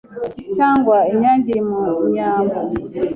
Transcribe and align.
Cyangwa 0.55 0.97
inyange 1.11 1.47
iri 1.51 1.63
mu 1.69 1.81
nyambo!...“ 2.13 2.59